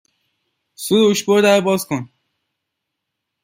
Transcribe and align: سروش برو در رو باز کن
سروش 0.75 1.23
برو 1.23 1.41
در 1.41 1.55
رو 1.57 1.61
باز 1.63 1.85
کن 1.87 2.09